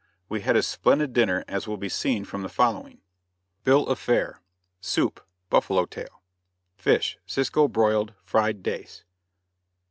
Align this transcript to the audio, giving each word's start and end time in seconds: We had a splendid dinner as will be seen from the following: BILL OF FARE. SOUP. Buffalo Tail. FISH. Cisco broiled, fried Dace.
We 0.29 0.41
had 0.41 0.55
a 0.55 0.63
splendid 0.63 1.13
dinner 1.13 1.45
as 1.47 1.67
will 1.67 1.77
be 1.77 1.87
seen 1.87 2.25
from 2.25 2.41
the 2.41 2.49
following: 2.49 3.01
BILL 3.63 3.85
OF 3.85 3.99
FARE. 3.99 4.41
SOUP. 4.79 5.23
Buffalo 5.51 5.85
Tail. 5.85 6.23
FISH. 6.75 7.19
Cisco 7.27 7.67
broiled, 7.67 8.15
fried 8.23 8.63
Dace. 8.63 9.03